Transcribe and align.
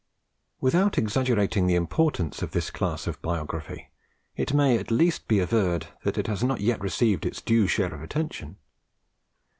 Without 0.59 0.97
exaggerating 0.97 1.67
the 1.67 1.75
importance 1.75 2.41
of 2.41 2.53
this 2.53 2.71
class 2.71 3.05
of 3.05 3.21
biography, 3.21 3.91
it 4.35 4.51
may 4.51 4.79
at 4.79 4.89
least 4.89 5.27
be 5.27 5.37
averred 5.37 5.89
that 6.03 6.17
it 6.17 6.25
has 6.25 6.43
not 6.43 6.59
yet 6.59 6.81
received 6.81 7.23
its 7.23 7.39
due 7.39 7.67
share 7.67 7.93
of 7.93 8.01
attention. 8.01 8.57